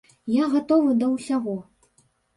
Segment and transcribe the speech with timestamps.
[0.35, 1.55] Я гатовы да ўсяго.